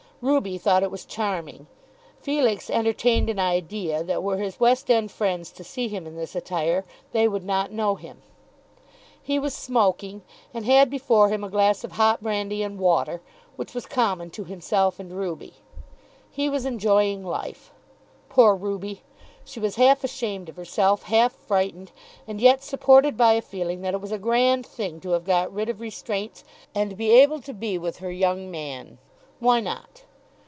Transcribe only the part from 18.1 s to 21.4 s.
Poor Ruby! She was half ashamed of herself, half